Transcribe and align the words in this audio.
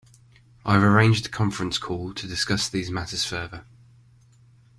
I 0.65 0.73
have 0.73 0.81
arranged 0.83 1.27
a 1.27 1.29
conference 1.29 1.77
call 1.77 2.11
to 2.15 2.25
discuss 2.25 2.67
these 2.67 2.89
matters 2.89 3.23
further. 3.23 3.65